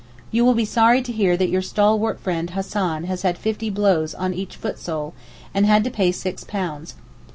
You 0.31 0.43
will 0.45 0.55
be 0.55 0.65
sorry 0.65 1.03
to 1.03 1.11
hear 1.11 1.37
that 1.37 1.49
your 1.51 1.61
stalwart 1.61 2.19
friend 2.19 2.49
Hassan 2.49 3.03
has 3.03 3.21
had 3.21 3.37
fifty 3.37 3.69
blows 3.69 4.15
on 4.15 4.33
each 4.33 4.55
foot 4.55 4.79
sole, 4.79 5.13
and 5.53 5.63
had 5.67 5.83
to 5.83 5.91
pay 5.91 6.11
six 6.11 6.43
pounds. 6.43 6.95